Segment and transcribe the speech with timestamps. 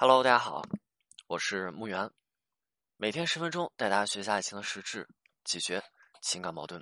[0.00, 0.62] Hello，大家好，
[1.26, 2.08] 我是木源，
[2.98, 5.08] 每天十分钟带大家学习爱情的实质，
[5.42, 5.82] 解决
[6.22, 6.80] 情感矛盾。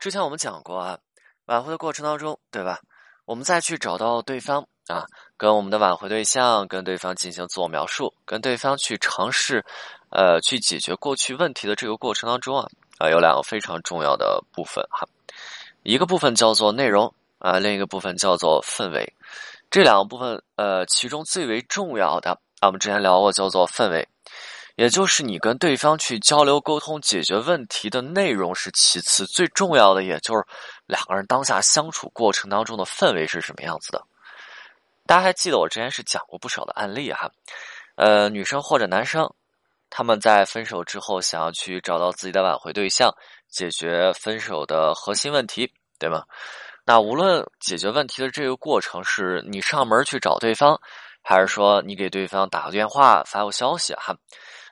[0.00, 0.98] 之前我们讲过啊，
[1.44, 2.80] 挽回的过程当中，对吧？
[3.26, 9.64] 我们再去找到对方啊，跟我们的挽回对象跟对方进行自我描述，跟对方去尝试，
[10.10, 12.68] 呃，去解决过去问题的这个过程当中啊，
[12.98, 15.06] 啊，有两个非常重要的部分哈，
[15.84, 19.14] 一个部分叫做内容啊，另一个部分叫做氛围。
[19.74, 22.30] 这两个部分，呃，其中最为重要的
[22.60, 24.06] 啊，我们之前聊过，叫做氛围，
[24.76, 30.44] 也就是你跟对方去交流沟通、解决问题的内容是其次，最重要的也就是
[30.86, 34.00] 两个人当下相处过程当中的氛围是什么样子的。
[35.06, 37.28] 大家还记得我之前是讲过不少的案例哈，
[37.96, 39.28] 呃，女生或者男生，
[39.90, 43.12] 他们在分手之后想要去找到自己的挽回对象，
[43.50, 45.68] 解决分手的核心问题，
[45.98, 46.22] 对吗？
[46.86, 50.78] 那无论解决问题的这个过程是你上门去找对方，
[51.22, 54.14] 还是说你给对方打个电话发个消息哈，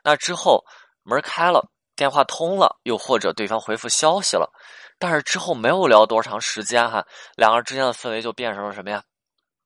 [0.04, 0.62] 那之后
[1.02, 4.52] 门开了，电话通了，又或者对方回复消息了，
[4.98, 7.02] 但是之后没有聊多长时间哈，
[7.34, 9.02] 两个人之间的氛围就变成了什么呀？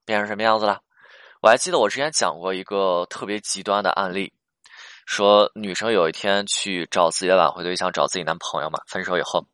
[0.04, 0.80] 变成什么样子了？
[1.42, 4.32] 我还记得我之前讲过一个特别极端的案例，
[5.04, 9.44] 说女生有一天去找自己的挽回对象，找自己男朋友嘛，分手以后，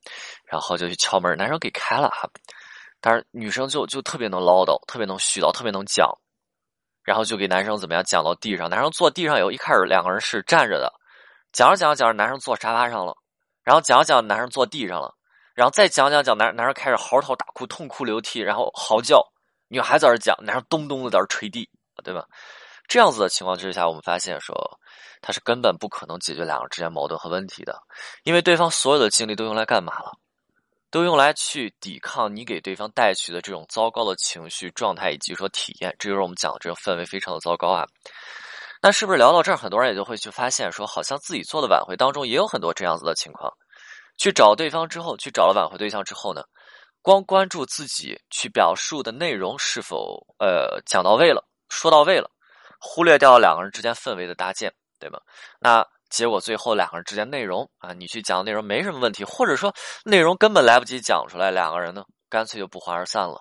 [0.45, 2.29] 然后就去敲门，男生给开了哈。
[3.03, 6.09] 但是女生就就特别能唠叨，特别能絮叨，特别能讲，
[7.03, 8.71] 然后就给男生怎么样讲到地上。
[8.71, 10.91] 男生坐地上以后，一开始两个人是站着的，
[11.53, 13.15] 讲着讲着讲着，男生坐沙发上了，
[13.65, 15.13] 然后讲着讲着，男生坐地上了，
[15.55, 19.21] 然后再讲讲讲，男男生开始嚎啕大哭，痛哭流涕，然后嚎叫。
[19.69, 21.69] 女孩在这讲，男生咚咚的在这捶地，
[22.05, 22.25] 对吧？
[22.89, 24.55] 这样子的情况之下，我们发现说，
[25.23, 27.81] 他是根本不可能解决两个之间矛盾和问题的，
[28.23, 30.13] 因为对方所有的精力都用来干嘛了？
[30.93, 37.87] 都用来去抵抗你给对方带去的这种糟糕的情绪状态以及说体验，这就是我们讲的这种氛围非常的糟糕啊。
[38.83, 43.51] 那是不是聊到这儿，很多人也就会去发现说，好像自己做的挽回当中也有很多这样子的情况。
[44.19, 46.45] 去找对方之后，去找了挽回对象之后呢，
[47.01, 52.31] 光关注自己去表述的内容是否呃讲到位了，说到位了，
[52.79, 55.19] 忽略掉了两个人之间氛围的搭建，对吗？
[55.59, 55.87] 那。
[56.13, 59.75] 结果最后两个人之间内容啊，你去讲内容没什么问题，或者说
[60.05, 63.41] 内容根本来不及讲出来，两个人呢干脆就不欢而散了。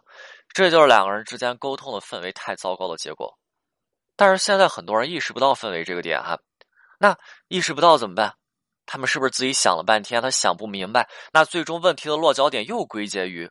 [0.54, 3.38] 这就是两个人之间沟通的氛围太糟糕的结果。
[4.16, 6.40] 但是现在很多人意识不到氛围这个点哈，
[6.98, 7.18] 那
[7.50, 8.34] 意识不到怎么办？
[8.86, 11.10] 他们是不是自己想了半天，他想不明白？
[11.34, 13.50] 那最终问题的落脚点又归结于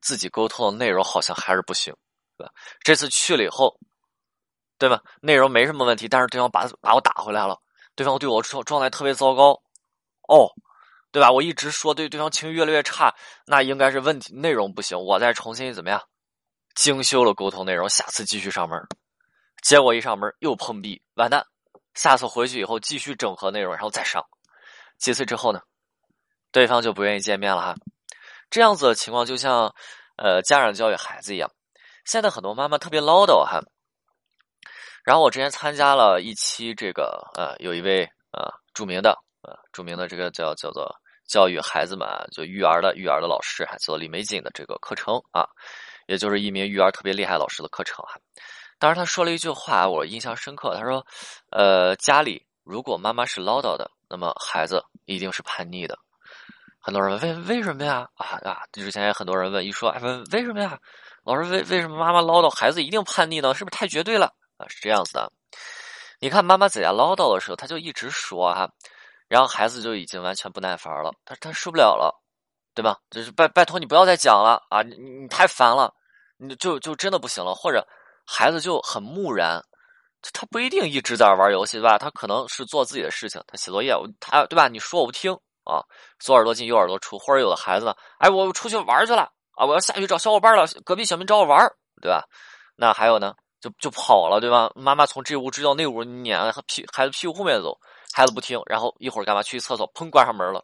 [0.00, 1.94] 自己沟通的内容好像还是不行，
[2.38, 2.52] 对吧？
[2.82, 3.78] 这次去了以后，
[4.78, 5.02] 对吧？
[5.20, 7.58] 内容没什么问题，但是对方把把我打回来了。
[7.94, 9.60] 对方对我状状态特别糟糕，
[10.28, 10.50] 哦，
[11.12, 11.30] 对吧？
[11.30, 13.14] 我一直说对对方情绪越来越差，
[13.46, 14.98] 那应该是问题内容不行。
[14.98, 16.02] 我再重新怎么样
[16.74, 18.80] 精修了沟通内容，下次继续上门。
[19.62, 21.46] 结果一上门又碰壁，完蛋！
[21.94, 24.24] 下次回去以后继续整合内容，然后再上。
[24.98, 25.60] 几次之后呢，
[26.50, 27.74] 对方就不愿意见面了哈。
[28.50, 29.72] 这样子的情况就像
[30.16, 31.50] 呃家长教育孩子一样，
[32.04, 33.60] 现在很多妈妈特别唠叨哈。
[35.04, 40.90] 然后我之前参加了一期这个呃，有一位呃著名的呃著名的这个叫叫做
[41.28, 45.46] 教育孩子们就育儿的育儿的老师，还做李玫瑾的这个课程啊，
[46.06, 48.18] 也就是一名育儿特别厉害老师的课程哈。
[48.78, 50.74] 当时他说了一句话，我印象深刻。
[50.74, 51.06] 他说
[51.50, 55.96] ：“呃，家里如果妈妈是唠叨的，那么孩子一定是叛逆的。”
[56.80, 58.06] 很多人问为为什么呀？
[58.16, 58.62] 啊啊！
[58.72, 60.78] 之前也很多人问，一说哎问为什么呀？
[61.24, 63.54] 老师为为什么妈妈唠叨，孩子一定叛逆呢？
[63.54, 64.34] 是不是太绝对了？
[64.56, 65.32] 啊，是这样子的，
[66.20, 68.68] 你看妈妈在家唠叨的时候，他就一直说哈，
[69.28, 72.14] 然后孩子就已经完全不耐烦了，他他受不了了，
[72.74, 72.98] 对吧？
[73.10, 75.92] 就是拜拜托你不要再讲了啊，你你太烦了，
[76.36, 77.86] 你就就真的不行了，或者
[78.26, 79.62] 孩子就很木然，
[80.32, 81.98] 他不一定一直在玩游戏，对吧？
[81.98, 84.68] 他可能是做自己的事情，他写作业，他对吧？
[84.68, 85.32] 你说我不听
[85.64, 85.82] 啊，
[86.18, 89.22] 左耳朵进右耳朵出，或者有的孩子呢，哎，我出去玩去了
[89.56, 91.68] 啊，我要下去找小伙伴了，隔壁小明找我玩，
[92.00, 92.24] 对吧？
[92.76, 93.34] 那还有呢？
[93.64, 94.70] 就就跑了，对吧？
[94.74, 97.74] 妈妈从这屋追到那屋撵屁孩子屁股后面走，
[98.12, 100.62] 孩子不听，然后一会儿干嘛去厕所，砰关上门了，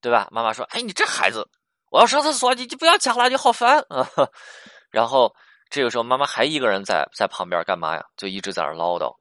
[0.00, 0.28] 对吧？
[0.30, 1.44] 妈妈说：“哎，你这孩子，
[1.90, 4.06] 我要上厕所，你就不要讲了，你好烦啊！
[4.88, 5.34] ”然后
[5.68, 8.04] 这个时候妈妈还一个人在在旁边干嘛呀？
[8.16, 9.12] 就一直在那唠叨，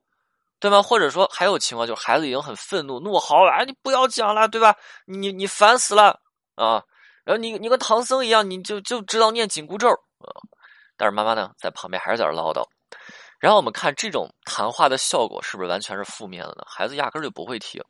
[0.59, 0.83] 对吗？
[0.83, 4.75] 或者说还有情况就是孩子已经很愤怒，怒嚎了：“哎，你不要讲了，对吧？
[5.07, 6.19] 你你烦死了
[6.53, 6.83] 啊！
[7.23, 10.29] 然后你你跟唐僧一样，你就就知道念紧箍咒啊！”
[10.97, 12.63] 但是妈妈呢，在旁边还是在那唠叨。
[13.39, 16.63] 然后我们看这种谈话的效果是不是完全是负面的呢？
[16.67, 17.81] 孩子压根就不会听，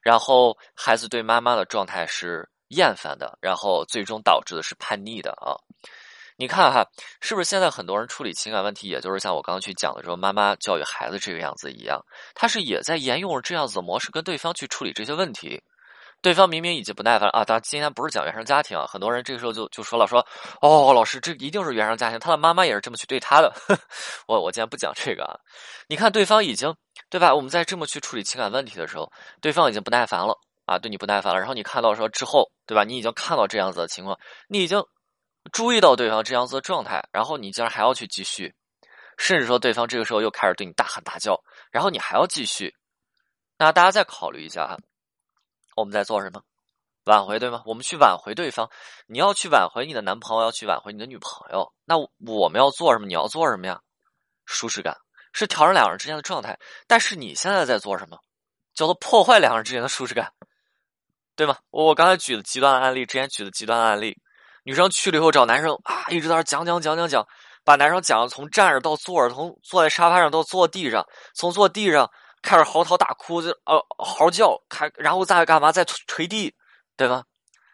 [0.00, 5.52] 然后孩子对妈妈的状态是厌烦的，然后最终导致的是叛逆的啊。
[6.36, 6.86] 你看哈，
[7.20, 12.00] 是不是现在很多人处理情感问题，也就是像我刚刚去讲的说，妈妈教育孩子这个样子一样，
[12.34, 15.60] 他是也在沿用这样子的模式跟对方去处理这些问题。
[16.20, 20.24] 对方明明已经不耐烦啊，当然今天不是讲原生家庭啊，很多人这个时候就就说了说，
[20.60, 23.52] 哦，老师这一定是原生家庭，他的妈妈也是这么去对他的。
[24.26, 25.38] 我我今天不讲这个啊，
[25.88, 26.74] 你看对方已经
[27.08, 27.34] 对吧？
[27.34, 29.10] 我们在这么去处理情感问题的时候，
[29.40, 32.84] 对方已经不耐烦了啊，对你不耐烦了，然后你看到说之后对吧？
[32.84, 34.18] 你已经看到这样子的情况，
[34.48, 34.82] 你已经。
[35.50, 38.54] 注意到对方这样子的状态，然后你竟然还要去继续，
[39.16, 42.74] 甚至说对方这个时候又开始对你大喊大叫，然后你还要继续，
[43.56, 44.76] 那大家再考虑一下哈，
[45.78, 46.42] 我们在做什么？
[47.04, 47.62] 挽回对吗？
[47.64, 48.68] 我们去挽回对方，
[49.06, 53.06] 你要去挽回你的男朋友，要去挽回你的女朋友，那我们要做什么？
[53.06, 53.80] 你要做什么呀？
[54.44, 54.96] 舒适感
[55.32, 58.18] 是调整两人之间的状态，但是你现在在做什么？
[58.74, 60.32] 叫做破坏两人之间的舒适感，
[61.34, 61.56] 对吗？
[61.70, 64.16] 我刚才举的极端案例，之前举的极端案例。
[64.64, 67.26] 女生去了以后找男生啊，一直在那讲讲讲讲讲，
[67.64, 72.10] 把男生讲的从站着到坐着，从坐在沙发上到坐地上，从坐地上
[72.42, 75.72] 开始嚎啕大哭，就呃嚎叫，开然后再干嘛？
[75.72, 76.54] 再捶地，
[76.96, 77.24] 对吧？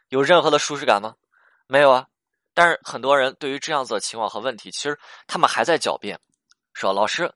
[0.08, 1.14] 有任何的舒适感吗？
[1.66, 2.06] 没有啊。
[2.54, 6.18] 但是很多人对于这样子的情况和问题，其实他们还在狡辩，
[6.72, 7.32] 说老师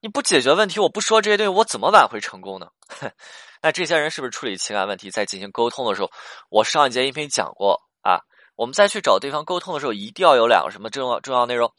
[0.00, 2.68] 你不解决问题，我不说这些东西，我怎么挽回成功呢？
[3.62, 6.10] 那这些人是不是处理情感问题在进行沟通的时候？
[6.50, 8.20] 我上一节音频讲过啊。
[8.56, 11.70] 我们再去找对方沟通的时候，一定要有两个什么重要重要内容，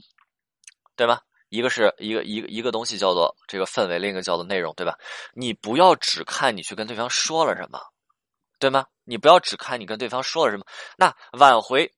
[0.96, 1.22] 对吗？
[1.50, 4.98] 一个是一个一个一个东西叫做这个氛围，另一个叫做内容，对吧？
[5.34, 7.80] 你不要只看你去跟对方说了什么，
[8.60, 8.86] 对吗？
[9.06, 10.66] 你不要只看你跟对方说了什么。
[10.98, 11.92] 那挽回，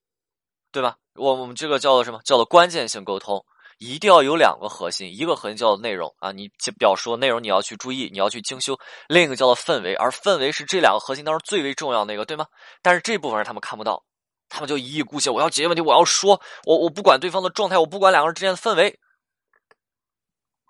[0.71, 0.97] 对吧？
[1.15, 2.19] 我我们这个叫做什么？
[2.23, 3.43] 叫做关键性沟通，
[3.79, 8.75] 一定要有两个核心，一个核心叫做内容啊，你表述内容你要去注意，你要去精修；
[9.07, 12.45] 另一个叫做氛围，而氛围是这两个核心当中最为重要那个，对吗？
[12.83, 14.03] 但是这部分人他们看不到。
[14.51, 18.99] 他们就一意孤行，我要解决问题，我要说，我我不管对方的状态，我不管两个人之间的氛围。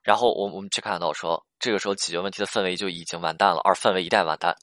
[0.03, 3.61] 然后我我们去看到说，这个时候解决问题的氛围就已经完蛋了。
[3.63, 4.55] 而氛围一旦完蛋，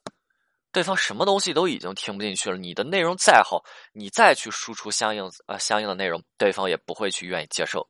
[0.73, 2.57] 对方什么东西都已经听不进去了。
[2.57, 3.63] 你的内容再好，
[3.93, 7.87] 你再去输出相应啊相应的内容，对方也不会去愿意接受。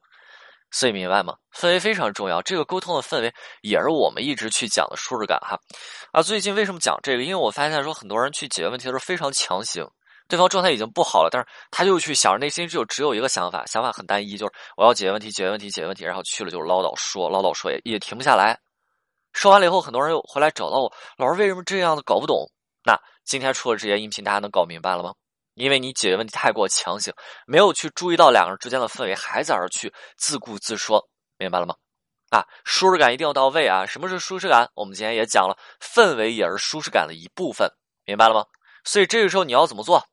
[0.72, 1.34] 所以明白吗？
[1.54, 3.32] 氛围非常重要，这个沟通的氛围
[3.62, 5.56] 也是我们一直去讲的舒适感哈。
[6.12, 7.22] 啊，最近为什么讲这个？
[7.22, 9.88] 因为我发现说，很多人去解决问题的时候非常强行。
[10.28, 18.58] 对方状态已经不好了，但是他就去想着内心只有只有一个想法，想法很单一，就是我要解决问题，解决问题，解决问题，然后去了就唠叨说，唠叨说也也停不下来。
[19.32, 22.50] 说完了以后，很多人又回来找到我，老师为什么这样的搞不懂？
[22.84, 25.14] 那今天出的这些音频，大家能搞明白了吗？
[25.54, 27.12] 因为你解决问题太过强行，
[27.46, 31.08] 没有去注意到两个人之间的氛围，还在而去自顾自说，
[31.38, 31.74] 明白了吗？
[32.30, 33.86] 啊，舒适感一定要到位啊！
[33.86, 34.68] 什么是舒适感？
[34.74, 37.70] 我们今天也讲了，氛围也是舒适感的一部分，
[38.04, 38.44] 明白了吗？
[38.84, 40.04] 所以这个时候你要怎么做？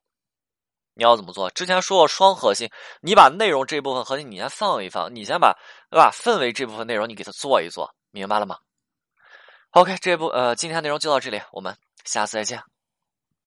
[0.96, 1.50] 你要怎么做？
[1.52, 2.70] 之前说过双核心，
[3.02, 5.54] 你把内容这部分核心你先放一放，你先把
[5.90, 6.12] 对吧？
[6.14, 8.58] 氛围这部分内容你给它做一做，明白了吗
[9.72, 11.76] ？OK，这部呃今天内容就到这里，我们
[12.06, 12.73] 下次再见。